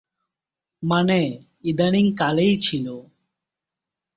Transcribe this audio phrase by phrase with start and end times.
[0.83, 1.19] মানে,
[1.63, 2.87] ইদানীং কালেই ছিল।